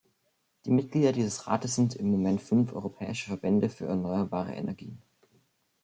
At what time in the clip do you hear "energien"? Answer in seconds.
4.55-5.03